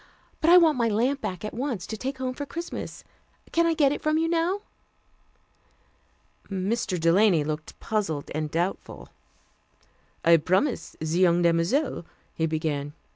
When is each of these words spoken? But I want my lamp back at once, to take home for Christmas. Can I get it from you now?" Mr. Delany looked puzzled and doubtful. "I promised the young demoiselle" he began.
But 0.39 0.49
I 0.49 0.57
want 0.57 0.79
my 0.79 0.87
lamp 0.89 1.21
back 1.21 1.45
at 1.45 1.53
once, 1.53 1.85
to 1.85 1.95
take 1.95 2.17
home 2.17 2.33
for 2.33 2.43
Christmas. 2.43 3.03
Can 3.51 3.67
I 3.67 3.75
get 3.75 3.91
it 3.91 4.01
from 4.01 4.17
you 4.17 4.27
now?" 4.27 4.61
Mr. 6.49 6.99
Delany 6.99 7.43
looked 7.43 7.79
puzzled 7.79 8.31
and 8.33 8.49
doubtful. 8.49 9.09
"I 10.25 10.37
promised 10.37 10.95
the 10.99 11.05
young 11.05 11.43
demoiselle" 11.43 12.03
he 12.33 12.47
began. 12.47 12.93